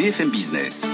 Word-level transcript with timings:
BFM 0.00 0.30
Business. 0.30 0.88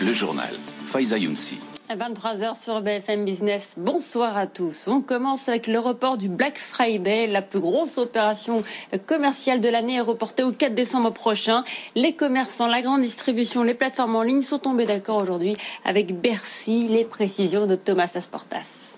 Le 0.00 0.12
journal. 0.14 0.54
Faiza 0.86 1.18
Younsi. 1.18 1.58
À 1.90 1.96
23h 1.96 2.58
sur 2.58 2.80
BFM 2.80 3.26
Business. 3.26 3.74
Bonsoir 3.76 4.34
à 4.38 4.46
tous. 4.46 4.88
On 4.88 5.02
commence 5.02 5.50
avec 5.50 5.66
le 5.66 5.78
report 5.78 6.16
du 6.16 6.30
Black 6.30 6.56
Friday. 6.56 7.26
La 7.26 7.42
plus 7.42 7.60
grosse 7.60 7.98
opération 7.98 8.62
commerciale 9.06 9.60
de 9.60 9.68
l'année 9.68 9.96
est 9.96 10.00
reportée 10.00 10.44
au 10.44 10.52
4 10.52 10.74
décembre 10.74 11.12
prochain. 11.12 11.62
Les 11.94 12.14
commerçants, 12.14 12.68
la 12.68 12.80
grande 12.80 13.02
distribution, 13.02 13.62
les 13.62 13.74
plateformes 13.74 14.16
en 14.16 14.22
ligne 14.22 14.40
sont 14.40 14.60
tombés 14.60 14.86
d'accord 14.86 15.18
aujourd'hui 15.18 15.58
avec 15.84 16.18
Bercy. 16.18 16.88
Les 16.88 17.04
précisions 17.04 17.66
de 17.66 17.74
Thomas 17.74 18.12
Asportas. 18.14 18.97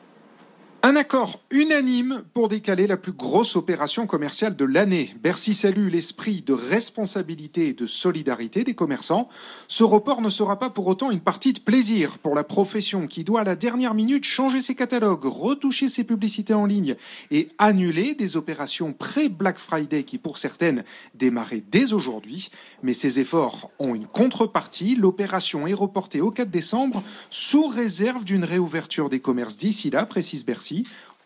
Un 0.83 0.97
accord 0.97 1.43
unanime 1.51 2.23
pour 2.33 2.49
décaler 2.49 2.87
la 2.87 2.97
plus 2.97 3.13
grosse 3.13 3.55
opération 3.55 4.07
commerciale 4.07 4.57
de 4.57 4.65
l'année. 4.65 5.15
Bercy 5.23 5.53
salue 5.53 5.91
l'esprit 5.91 6.41
de 6.41 6.55
responsabilité 6.55 7.69
et 7.69 7.73
de 7.75 7.85
solidarité 7.85 8.65
des 8.65 8.73
commerçants. 8.73 9.29
Ce 9.69 9.85
report 9.85 10.23
ne 10.23 10.31
sera 10.31 10.59
pas 10.59 10.71
pour 10.71 10.87
autant 10.87 11.11
une 11.11 11.21
partie 11.21 11.53
de 11.53 11.61
plaisir 11.61 12.17
pour 12.17 12.35
la 12.35 12.45
profession 12.45 13.09
qui 13.09 13.25
doit 13.25 13.43
à 13.43 13.45
la 13.45 13.57
dernière 13.57 13.93
minute 13.93 14.25
changer 14.25 14.63
ses 14.63 14.75
catalogues, 14.75 15.27
retoucher 15.27 15.87
ses 15.87 16.03
publicités 16.03 16.55
en 16.55 16.65
ligne 16.65 16.97
et 17.31 17.51
annuler 17.59 18.15
des 18.15 18.39
opérations 18.39 18.95
pré-Black 18.95 19.59
Friday 19.59 20.05
qui 20.05 20.17
pour 20.17 20.39
certaines 20.39 20.83
démarraient 21.15 21.63
dès 21.71 21.93
aujourd'hui. 21.93 22.51
Mais 22.83 22.95
ces 22.95 23.21
efforts 23.21 23.71
ont 23.81 23.95
une 23.95 24.07
contrepartie. 24.07 24.97
L'opération 24.97 25.67
est 25.67 25.75
reportée 25.75 26.23
au 26.23 26.31
4 26.31 26.51
décembre 26.51 27.03
sous 27.29 27.69
réserve 27.69 28.25
d'une 28.25 28.45
réouverture 28.45 29.11
des 29.11 29.21
commerces 29.21 29.59
d'ici 29.59 29.91
là, 29.91 30.07
précise 30.07 30.47
Bercy. 30.47 30.70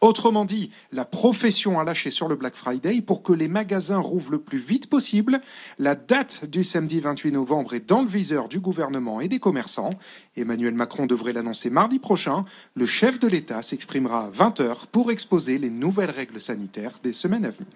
Autrement 0.04 0.44
dit, 0.44 0.70
la 0.92 1.06
profession 1.06 1.80
a 1.80 1.84
lâché 1.84 2.10
sur 2.10 2.28
le 2.28 2.34
Black 2.34 2.56
Friday 2.56 3.00
pour 3.00 3.22
que 3.22 3.32
les 3.32 3.48
magasins 3.48 4.00
rouvrent 4.00 4.32
le 4.32 4.38
plus 4.38 4.58
vite 4.58 4.90
possible. 4.90 5.40
La 5.78 5.94
date 5.94 6.44
du 6.44 6.62
samedi 6.62 7.00
28 7.00 7.32
novembre 7.32 7.72
est 7.72 7.88
dans 7.88 8.02
le 8.02 8.08
viseur 8.08 8.48
du 8.48 8.60
gouvernement 8.60 9.22
et 9.22 9.28
des 9.28 9.38
commerçants. 9.38 9.94
Emmanuel 10.36 10.74
Macron 10.74 11.06
devrait 11.06 11.32
l'annoncer 11.32 11.70
mardi 11.70 11.98
prochain. 11.98 12.44
Le 12.74 12.84
chef 12.84 13.18
de 13.18 13.28
l'État 13.28 13.62
s'exprimera 13.62 14.26
à 14.26 14.30
20h 14.30 14.88
pour 14.92 15.10
exposer 15.10 15.56
les 15.56 15.70
nouvelles 15.70 16.10
règles 16.10 16.40
sanitaires 16.40 16.98
des 17.02 17.14
semaines 17.14 17.46
à 17.46 17.50
venir 17.50 17.70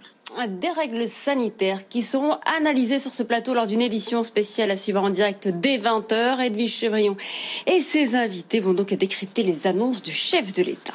des 0.46 0.70
règles 0.70 1.08
sanitaires 1.08 1.88
qui 1.88 2.02
seront 2.02 2.36
analysées 2.44 2.98
sur 2.98 3.14
ce 3.14 3.22
plateau 3.22 3.54
lors 3.54 3.66
d'une 3.66 3.80
édition 3.80 4.22
spéciale 4.22 4.70
à 4.70 4.76
suivre 4.76 5.02
en 5.02 5.10
direct 5.10 5.48
dès 5.48 5.78
20h. 5.78 6.40
Edwige 6.40 6.74
Chevrillon 6.74 7.16
et 7.66 7.80
ses 7.80 8.14
invités 8.14 8.60
vont 8.60 8.74
donc 8.74 8.92
décrypter 8.94 9.42
les 9.42 9.66
annonces 9.66 10.02
du 10.02 10.12
chef 10.12 10.52
de 10.52 10.62
l'État. 10.62 10.94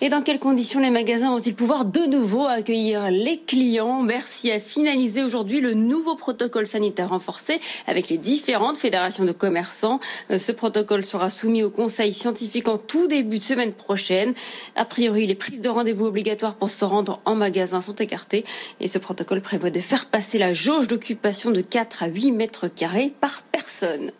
Et 0.00 0.08
dans 0.08 0.22
quelles 0.22 0.38
conditions 0.38 0.80
les 0.80 0.90
magasins 0.90 1.30
vont-ils 1.30 1.54
pouvoir 1.54 1.84
de 1.84 2.00
nouveau 2.06 2.46
accueillir 2.46 3.10
les 3.10 3.38
clients? 3.38 4.02
Merci 4.02 4.50
à 4.50 4.60
finaliser 4.60 5.24
aujourd'hui 5.24 5.60
le 5.60 5.74
nouveau 5.74 6.14
protocole 6.14 6.66
sanitaire 6.66 7.08
renforcé 7.08 7.60
avec 7.86 8.08
les 8.08 8.18
différentes 8.18 8.76
fédérations 8.76 9.24
de 9.24 9.32
commerçants. 9.32 9.98
Euh, 10.30 10.38
ce 10.38 10.52
protocole 10.52 11.04
sera 11.04 11.30
soumis 11.30 11.62
au 11.62 11.70
conseil 11.70 12.12
scientifique 12.12 12.68
en 12.68 12.78
tout 12.78 13.08
début 13.08 13.38
de 13.38 13.44
semaine 13.44 13.72
prochaine. 13.72 14.34
A 14.76 14.84
priori, 14.84 15.26
les 15.26 15.34
prises 15.34 15.60
de 15.60 15.68
rendez-vous 15.68 16.06
obligatoires 16.06 16.54
pour 16.54 16.70
se 16.70 16.84
rendre 16.84 17.20
en 17.24 17.34
magasin 17.34 17.80
sont 17.80 17.96
écartées. 17.96 18.44
Et 18.80 18.88
ce 18.88 18.98
protocole 18.98 19.40
prévoit 19.40 19.70
de 19.70 19.80
faire 19.80 20.06
passer 20.06 20.38
la 20.38 20.52
jauge 20.52 20.88
d'occupation 20.88 21.50
de 21.50 21.60
4 21.60 22.02
à 22.02 22.06
8 22.08 22.32
mètres 22.32 22.68
carrés 22.68 23.12
par 23.20 23.42
personne. 23.42 24.12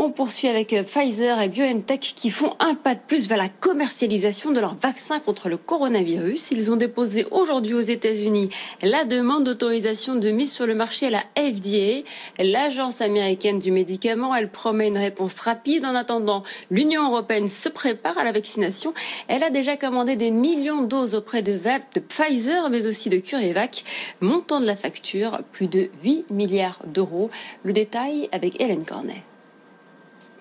On 0.00 0.10
poursuit 0.10 0.46
avec 0.46 0.72
euh, 0.74 0.84
Pfizer 0.84 1.40
et 1.40 1.48
BioNTech 1.48 2.12
qui 2.14 2.30
font 2.30 2.54
un 2.60 2.76
pas 2.76 2.94
de 2.94 3.00
plus 3.04 3.26
vers 3.26 3.36
la 3.36 3.48
commercialisation 3.48 4.52
de 4.52 4.60
leur 4.60 4.76
vaccin 4.76 5.18
contre 5.18 5.48
le 5.48 5.56
coronavirus. 5.56 6.52
Ils 6.52 6.70
ont 6.70 6.76
déposé 6.76 7.26
aujourd'hui 7.32 7.74
aux 7.74 7.80
États-Unis 7.80 8.48
la 8.82 9.04
demande 9.04 9.42
d'autorisation 9.42 10.14
de 10.14 10.30
mise 10.30 10.52
sur 10.52 10.68
le 10.68 10.76
marché 10.76 11.08
à 11.08 11.10
la 11.10 11.24
FDA, 11.36 12.08
l'agence 12.38 13.00
américaine 13.00 13.58
du 13.58 13.72
médicament. 13.72 14.36
Elle 14.36 14.50
promet 14.50 14.86
une 14.86 14.98
réponse 14.98 15.40
rapide. 15.40 15.84
En 15.84 15.96
attendant, 15.96 16.44
l'Union 16.70 17.10
européenne 17.10 17.48
se 17.48 17.68
prépare 17.68 18.18
à 18.18 18.24
la 18.24 18.30
vaccination. 18.30 18.94
Elle 19.26 19.42
a 19.42 19.50
déjà 19.50 19.76
commandé 19.76 20.14
des 20.14 20.30
millions 20.30 20.82
de 20.82 20.86
doses 20.86 21.16
auprès 21.16 21.42
de, 21.42 21.54
de 21.54 22.00
Pfizer, 22.00 22.70
mais 22.70 22.86
aussi 22.86 23.08
de 23.08 23.18
CureVac. 23.18 23.82
Montant 24.20 24.60
de 24.60 24.66
la 24.66 24.76
facture, 24.76 25.40
plus 25.50 25.66
de 25.66 25.90
8 26.04 26.26
milliards 26.30 26.82
d'euros. 26.86 27.28
Le 27.64 27.72
détail 27.72 28.28
avec 28.30 28.60
Hélène 28.62 28.84
Cornet. 28.84 29.24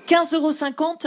15,50 0.08 0.36
euros 0.36 0.52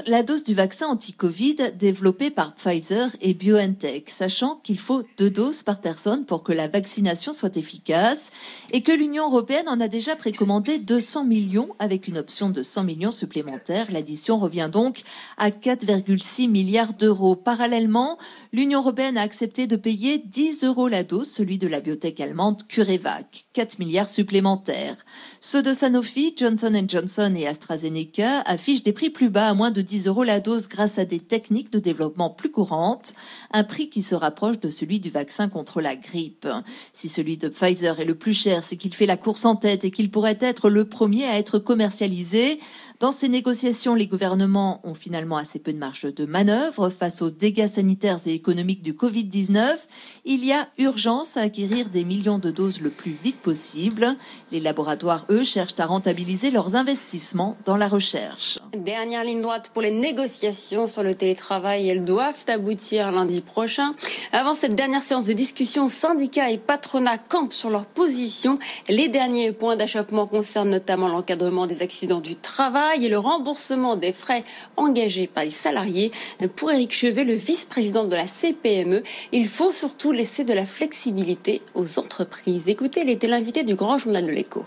la 0.09 0.23
dose 0.23 0.45
du 0.45 0.53
vaccin 0.53 0.89
anti-Covid 0.89 1.73
développé 1.75 2.29
par 2.29 2.55
Pfizer 2.55 3.09
et 3.23 3.33
BioNTech, 3.33 4.11
sachant 4.11 4.57
qu'il 4.57 4.79
faut 4.79 5.05
deux 5.17 5.31
doses 5.31 5.63
par 5.63 5.81
personne 5.81 6.27
pour 6.27 6.43
que 6.43 6.53
la 6.53 6.69
vaccination 6.69 7.33
soit 7.33 7.57
efficace 7.57 8.31
et 8.73 8.83
que 8.83 8.93
l'Union 8.93 9.25
européenne 9.25 9.71
en 9.71 9.81
a 9.81 9.89
déjà 9.89 10.17
précommandé 10.17 10.79
200 10.79 11.25
millions 11.25 11.71
avec 11.79 12.09
une 12.09 12.19
option 12.19 12.51
de 12.51 12.63
100 12.63 12.85
millions 12.85 13.11
supplémentaires. 13.11 13.91
L'addition 13.91 14.37
revient 14.37 14.69
donc 14.71 15.01
à 15.39 15.49
4,6 15.49 16.51
milliards 16.51 16.93
d'euros. 16.93 17.37
Parallèlement, 17.37 18.19
l'Union 18.53 18.81
européenne 18.81 19.17
a 19.17 19.23
accepté 19.23 19.67
de 19.67 19.77
payer 19.77 20.19
10 20.19 20.63
euros 20.65 20.89
la 20.89 21.05
dose, 21.05 21.31
celui 21.31 21.57
de 21.57 21.69
la 21.69 21.81
biotech 21.81 22.21
allemande 22.21 22.67
CureVac, 22.69 23.47
4 23.61 23.79
milliards 23.79 24.09
supplémentaires. 24.09 24.97
Ceux 25.39 25.63
de 25.63 25.75
Sanofi, 25.75 26.33
Johnson 26.35 26.73
Johnson 26.89 27.35
et 27.37 27.47
AstraZeneca 27.47 28.41
affichent 28.47 28.83
des 28.83 28.95
prix 28.95 29.11
plus 29.11 29.29
bas 29.29 29.49
à 29.49 29.55
moins 29.55 29.71
de 29.71 29.83
10 29.83 30.07
euros 30.07 30.25
la 30.25 30.41
dose 30.41 30.67
grâce 30.67 30.99
à 30.99 31.05
des 31.05 31.21
techniques 31.21 31.71
de 31.71 31.79
développement 31.79 32.31
plus 32.31 32.51
courantes, 32.51 33.13
un 33.53 33.63
prix 33.63 33.91
qui 33.91 34.01
se 34.01 34.15
rapproche 34.15 34.61
de 34.61 34.71
celui 34.71 34.99
du 34.99 35.11
vaccin 35.11 35.51
contre 35.51 35.83
la 35.83 35.95
grippe. 35.95 36.49
Si 36.95 37.11
celui 37.11 37.37
de 37.37 37.49
Pfizer 37.49 38.01
est 38.01 38.07
le 38.07 38.15
plus 38.15 38.33
cher, 38.33 38.65
c'est 38.65 38.79
qu'il 38.79 38.95
fait 38.95 39.05
la 39.05 39.19
course 39.19 39.45
en 39.45 39.57
tête 39.57 39.85
et 39.85 39.91
qu'il 39.91 40.11
pourrait 40.11 40.39
être 40.41 40.71
le 40.71 40.87
premier 40.87 41.27
à 41.27 41.37
être 41.37 41.59
commercialisé. 41.59 42.61
Dans 43.01 43.13
ces 43.13 43.31
négociations, 43.31 43.95
les 43.95 44.07
gouvernements 44.07 44.83
ont 44.85 44.93
finalement 44.93 45.39
assez 45.39 45.59
peu 45.59 45.73
de 45.73 45.79
marge 45.79 46.15
de 46.15 46.27
manœuvre 46.27 46.91
face 46.91 47.23
aux 47.23 47.31
dégâts 47.31 47.67
sanitaires 47.67 48.19
et 48.27 48.35
économiques 48.35 48.83
du 48.83 48.93
Covid-19. 48.93 49.87
Il 50.27 50.45
y 50.45 50.53
a 50.53 50.69
urgence 50.77 51.39
à 51.39 51.41
acquérir 51.41 51.89
des 51.89 52.05
millions 52.05 52.39
de 52.39 52.51
doses 52.51 52.83
le 52.83 52.91
plus 52.91 53.13
vite 53.13 53.41
possible. 53.41 54.07
Les 54.53 54.61
laboratoires, 54.61 55.25
eux, 55.31 55.45
cherchent 55.45 55.81
à 55.81 55.87
rentabiliser 55.87 56.51
leurs 56.51 56.77
investissements 56.77 57.57
dans 57.65 57.79
la 57.79 57.89
recherche. 57.89 58.59
Dernière 58.77 59.25
ligne 59.25 59.43
droite 59.43 59.71
pour 59.73 59.83
les 59.83 59.91
négociations 59.91 60.87
sur 60.87 61.03
le 61.03 61.17
télétravail. 61.17 61.89
Elles 61.89 62.05
doivent 62.05 62.45
aboutir 62.47 63.11
lundi 63.11 63.41
prochain. 63.41 63.97
Avant 64.31 64.55
cette 64.55 64.77
dernière 64.77 65.03
séance 65.03 65.25
de 65.25 65.33
discussion, 65.33 65.89
syndicats 65.89 66.53
et 66.53 66.59
patronats 66.59 67.19
campent 67.19 67.53
sur 67.53 67.69
leur 67.69 67.85
position. 67.85 68.61
Les 68.89 69.09
derniers 69.09 69.51
points 69.51 69.75
d'achoppement 69.75 70.29
concernent 70.29 70.71
notamment 70.71 71.09
l'encadrement 71.09 71.67
des 71.67 71.83
accidents 71.83 72.21
du 72.21 72.37
travail 72.37 73.05
et 73.05 73.09
le 73.09 73.19
remboursement 73.19 73.97
des 73.97 74.13
frais 74.13 74.45
engagés 74.77 75.27
par 75.27 75.43
les 75.43 75.51
salariés. 75.51 76.13
Pour 76.55 76.71
Éric 76.71 76.93
Chevet, 76.93 77.25
le 77.25 77.35
vice-président 77.35 78.05
de 78.05 78.15
la 78.15 78.29
CPME, 78.29 79.03
il 79.33 79.49
faut 79.49 79.73
surtout 79.73 80.13
laisser 80.13 80.45
de 80.45 80.55
la 80.55 80.65
flexibilité 80.65 81.61
aux 81.75 81.99
entreprises. 81.99 82.69
Écoutez, 82.69 83.01
il 83.01 83.11
était 83.11 83.27
l'invité 83.27 83.65
du 83.65 83.75
grand 83.75 83.99
journal 83.99 84.25
de 84.25 84.31
l'écho. 84.31 84.65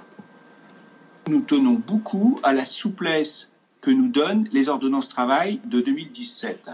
Nous 1.30 1.40
tenons 1.40 1.82
beaucoup 1.88 2.42
à 2.44 2.52
la 2.52 2.66
souplesse 2.66 3.53
que 3.84 3.92
nous 3.92 4.08
donnent 4.08 4.48
les 4.54 4.70
ordonnances 4.70 5.10
travail 5.10 5.60
de 5.66 5.82
2017. 5.82 6.72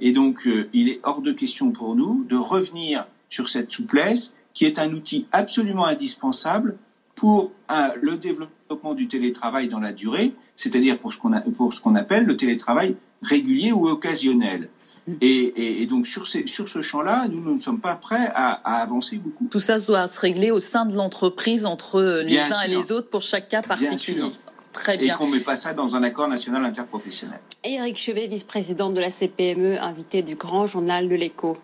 Et 0.00 0.12
donc, 0.12 0.46
euh, 0.46 0.68
il 0.72 0.88
est 0.88 1.00
hors 1.04 1.20
de 1.20 1.30
question 1.32 1.70
pour 1.70 1.94
nous 1.94 2.24
de 2.28 2.36
revenir 2.36 3.06
sur 3.28 3.50
cette 3.50 3.70
souplesse 3.70 4.36
qui 4.54 4.64
est 4.64 4.78
un 4.78 4.90
outil 4.92 5.26
absolument 5.32 5.84
indispensable 5.84 6.76
pour 7.14 7.52
le 8.00 8.16
développement 8.16 8.94
du 8.94 9.08
télétravail 9.08 9.68
dans 9.68 9.80
la 9.80 9.92
durée, 9.92 10.34
c'est-à-dire 10.54 10.98
pour 10.98 11.12
ce 11.12 11.80
qu'on 11.80 11.94
appelle 11.94 12.24
le 12.24 12.36
télétravail 12.36 12.96
régulier 13.22 13.72
ou 13.72 13.88
occasionnel. 13.88 14.68
Mm. 15.06 15.12
Et, 15.20 15.86
donc 15.86 16.06
sur, 16.06 16.26
sur 16.26 16.68
ce 16.68 16.82
champ-là, 16.82 17.28
nous, 17.28 17.54
ne 17.54 17.58
sommes 17.58 17.80
pas 17.80 17.96
prêts 17.96 18.30
à, 18.34 18.80
avancer 18.80 19.16
beaucoup. 19.16 19.46
Tout 19.50 19.60
ça 19.60 19.78
doit 19.78 20.08
se 20.08 20.20
régler 20.20 20.50
au 20.50 20.60
sein 20.60 20.86
de 20.86 20.94
l'entreprise 20.94 21.66
entre 21.66 22.22
les 22.26 22.38
uns 22.38 22.62
et 22.66 22.68
les 22.68 22.92
autres 22.92 23.08
pour 23.08 23.22
chaque 23.22 23.48
cas 23.48 23.62
particulier. 23.62 24.32
Très 24.76 24.98
bien. 24.98 25.14
Et 25.14 25.16
qu'on 25.16 25.26
ne 25.26 25.36
met 25.36 25.40
pas 25.40 25.56
ça 25.56 25.72
dans 25.72 25.94
un 25.96 26.02
accord 26.02 26.28
national 26.28 26.62
interprofessionnel. 26.64 27.40
Éric 27.64 27.96
Chevet, 27.96 28.26
vice-président 28.26 28.90
de 28.90 29.00
la 29.00 29.10
CPME, 29.10 29.78
invité 29.80 30.22
du 30.22 30.36
grand 30.36 30.66
journal 30.66 31.08
de 31.08 31.14
l'écho. 31.14 31.56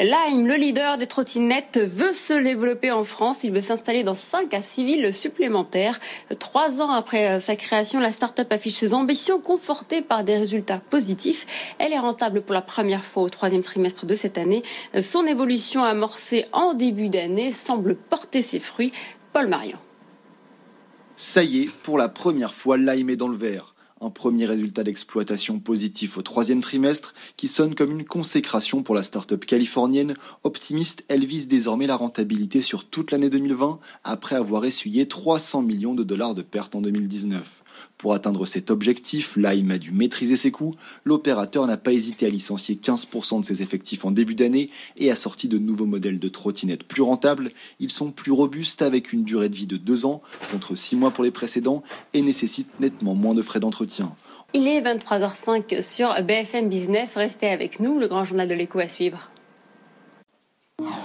Lime, 0.00 0.46
le 0.46 0.56
leader 0.56 0.98
des 0.98 1.06
trottinettes, 1.06 1.78
veut 1.78 2.12
se 2.12 2.32
développer 2.34 2.90
en 2.90 3.04
France. 3.04 3.44
Il 3.44 3.52
veut 3.52 3.60
s'installer 3.60 4.02
dans 4.02 4.14
5 4.14 4.52
à 4.52 4.60
6 4.60 4.84
villes 4.84 5.14
supplémentaires. 5.14 5.98
Trois 6.40 6.82
ans 6.82 6.90
après 6.90 7.28
euh, 7.28 7.40
sa 7.40 7.54
création, 7.54 8.00
la 8.00 8.10
start-up 8.10 8.52
affiche 8.52 8.74
ses 8.74 8.94
ambitions 8.94 9.40
confortées 9.40 10.02
par 10.02 10.24
des 10.24 10.36
résultats 10.36 10.82
positifs. 10.90 11.46
Elle 11.78 11.92
est 11.92 11.98
rentable 11.98 12.42
pour 12.42 12.52
la 12.52 12.62
première 12.62 13.04
fois 13.04 13.22
au 13.22 13.28
troisième 13.28 13.62
trimestre 13.62 14.06
de 14.06 14.14
cette 14.16 14.38
année. 14.38 14.62
Son 15.00 15.24
évolution 15.24 15.84
amorcée 15.84 16.46
en 16.52 16.74
début 16.74 17.08
d'année 17.08 17.52
semble 17.52 17.94
porter 17.94 18.42
ses 18.42 18.58
fruits. 18.58 18.90
Paul 19.32 19.46
Marion. 19.46 19.78
Ça 21.16 21.42
y 21.42 21.62
est, 21.62 21.70
pour 21.82 21.96
la 21.96 22.10
première 22.10 22.52
fois, 22.52 22.76
Lime 22.76 23.08
est 23.08 23.16
dans 23.16 23.28
le 23.28 23.36
vert. 23.36 23.75
Un 24.02 24.10
premier 24.10 24.44
résultat 24.44 24.84
d'exploitation 24.84 25.58
positif 25.58 26.18
au 26.18 26.22
troisième 26.22 26.60
trimestre 26.60 27.14
qui 27.38 27.48
sonne 27.48 27.74
comme 27.74 27.92
une 27.92 28.04
consécration 28.04 28.82
pour 28.82 28.94
la 28.94 29.02
start-up 29.02 29.46
californienne. 29.46 30.12
Optimiste, 30.44 31.06
elle 31.08 31.24
vise 31.24 31.48
désormais 31.48 31.86
la 31.86 31.96
rentabilité 31.96 32.60
sur 32.60 32.84
toute 32.84 33.10
l'année 33.10 33.30
2020 33.30 33.78
après 34.04 34.36
avoir 34.36 34.66
essuyé 34.66 35.08
300 35.08 35.62
millions 35.62 35.94
de 35.94 36.04
dollars 36.04 36.34
de 36.34 36.42
pertes 36.42 36.74
en 36.74 36.82
2019. 36.82 37.62
Pour 37.96 38.12
atteindre 38.12 38.44
cet 38.44 38.70
objectif, 38.70 39.36
Lime 39.36 39.70
a 39.70 39.78
dû 39.78 39.92
maîtriser 39.92 40.36
ses 40.36 40.50
coûts. 40.50 40.74
L'opérateur 41.04 41.66
n'a 41.66 41.78
pas 41.78 41.92
hésité 41.92 42.26
à 42.26 42.30
licencier 42.30 42.74
15% 42.74 43.40
de 43.40 43.46
ses 43.46 43.62
effectifs 43.62 44.04
en 44.04 44.10
début 44.10 44.34
d'année 44.34 44.68
et 44.98 45.10
a 45.10 45.16
sorti 45.16 45.48
de 45.48 45.56
nouveaux 45.56 45.86
modèles 45.86 46.18
de 46.18 46.28
trottinettes 46.28 46.84
plus 46.84 47.02
rentables. 47.02 47.50
Ils 47.80 47.90
sont 47.90 48.10
plus 48.10 48.32
robustes 48.32 48.82
avec 48.82 49.14
une 49.14 49.24
durée 49.24 49.48
de 49.48 49.56
vie 49.56 49.66
de 49.66 49.78
2 49.78 50.04
ans 50.04 50.22
contre 50.50 50.74
6 50.74 50.96
mois 50.96 51.10
pour 51.10 51.24
les 51.24 51.30
précédents 51.30 51.82
et 52.12 52.20
nécessitent 52.20 52.78
nettement 52.80 53.14
moins 53.14 53.34
de 53.34 53.42
frais 53.42 53.60
d'entretien. 53.60 53.85
Il 54.54 54.68
est 54.68 54.80
23h05 54.80 55.82
sur 55.82 56.14
BFM 56.22 56.68
Business. 56.68 57.16
Restez 57.16 57.48
avec 57.48 57.80
nous, 57.80 57.98
le 57.98 58.08
grand 58.08 58.24
journal 58.24 58.48
de 58.48 58.54
l'écho 58.54 58.78
à 58.78 58.88
suivre. 58.88 59.30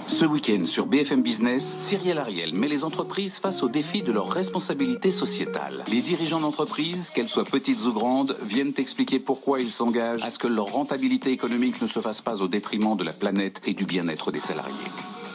Ce 0.06 0.26
week-end 0.26 0.66
sur 0.66 0.86
BFM 0.86 1.22
Business, 1.22 1.76
Cyrielle 1.78 2.18
Ariel 2.18 2.52
met 2.54 2.68
les 2.68 2.84
entreprises 2.84 3.38
face 3.38 3.62
au 3.62 3.68
défi 3.68 4.02
de 4.02 4.12
leur 4.12 4.28
responsabilité 4.28 5.10
sociétale. 5.10 5.82
Les 5.90 6.00
dirigeants 6.00 6.40
d'entreprises, 6.40 7.10
qu'elles 7.10 7.28
soient 7.28 7.44
petites 7.44 7.86
ou 7.86 7.92
grandes, 7.92 8.36
viennent 8.42 8.74
expliquer 8.76 9.18
pourquoi 9.18 9.60
ils 9.60 9.72
s'engagent 9.72 10.24
à 10.24 10.30
ce 10.30 10.38
que 10.38 10.48
leur 10.48 10.66
rentabilité 10.66 11.30
économique 11.30 11.80
ne 11.80 11.86
se 11.86 12.00
fasse 12.00 12.20
pas 12.20 12.42
au 12.42 12.48
détriment 12.48 12.96
de 12.96 13.04
la 13.04 13.12
planète 13.12 13.62
et 13.66 13.72
du 13.72 13.86
bien-être 13.86 14.30
des 14.30 14.40
salariés. 14.40 14.74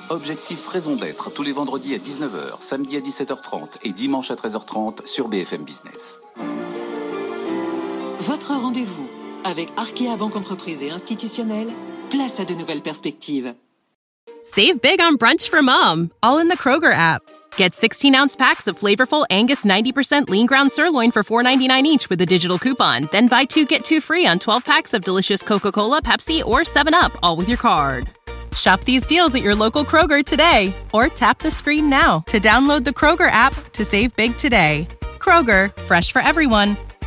Objectif 0.10 0.68
raison 0.68 0.96
d'être 0.96 1.32
tous 1.32 1.44
les 1.44 1.52
vendredis 1.52 1.96
à 1.96 1.98
19h, 1.98 2.62
samedi 2.62 2.96
à 2.98 3.02
17h30 3.02 3.80
et 3.84 3.92
dimanche 3.92 4.32
à 4.32 4.36
13h30 4.36 5.06
sur 5.06 5.28
BFM 5.28 5.64
Business. 5.64 6.22
Votre 8.22 8.54
rendez-vous 8.54 9.10
avec 9.44 9.70
Arkea 9.78 10.18
Banque 10.18 10.36
Entreprise 10.36 10.82
et 10.82 10.90
Institutionnelle, 10.90 11.70
place 12.10 12.40
à 12.40 12.46
de 12.46 12.54
nouvelles 12.56 12.82
perspectives. 12.82 13.54
Save 14.44 14.82
big 14.82 15.00
on 15.00 15.18
brunch 15.18 15.48
for 15.50 15.62
mom, 15.62 16.12
all 16.24 16.40
in 16.40 16.48
the 16.48 16.58
Kroger 16.58 16.92
app. 16.92 17.22
Get 17.58 17.76
16 17.76 18.16
ounce 18.16 18.36
packs 18.36 18.68
of 18.68 18.78
flavorful 18.78 19.26
Angus 19.30 19.66
90% 19.66 20.30
lean 20.30 20.48
ground 20.48 20.72
sirloin 20.72 21.12
for 21.12 21.22
$4.99 21.22 21.84
each 21.84 22.10
with 22.10 22.20
a 22.22 22.26
digital 22.26 22.58
coupon. 22.58 23.08
Then 23.12 23.28
buy 23.28 23.46
two 23.46 23.66
get 23.66 23.86
two 23.86 24.02
free 24.02 24.26
on 24.26 24.40
12 24.40 24.66
packs 24.66 24.96
of 24.96 25.04
delicious 25.04 25.44
Coca 25.44 25.72
Cola, 25.72 26.02
Pepsi, 26.02 26.44
or 26.44 26.62
7UP, 26.62 27.16
all 27.22 27.38
with 27.38 27.48
your 27.48 27.60
card. 27.60 28.10
Shop 28.56 28.82
these 28.82 29.06
deals 29.06 29.36
at 29.36 29.44
your 29.44 29.54
local 29.54 29.86
Kroger 29.86 30.26
today 30.26 30.74
or 30.92 31.08
tap 31.08 31.40
the 31.40 31.52
screen 31.52 31.90
now 31.90 32.22
to 32.28 32.40
download 32.40 32.84
the 32.84 32.92
Kroger 32.92 33.30
app 33.30 33.54
to 33.74 33.86
save 33.86 34.16
big 34.16 34.36
today. 34.38 34.88
Kroger, 35.20 35.76
fresh 35.84 36.12
for 36.12 36.22
everyone. 36.24 36.78